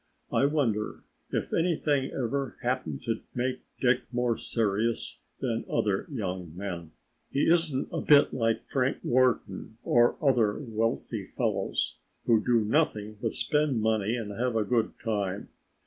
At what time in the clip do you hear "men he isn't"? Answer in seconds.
6.55-7.87